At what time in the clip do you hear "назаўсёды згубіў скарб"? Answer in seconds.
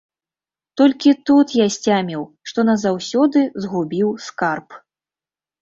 2.71-4.67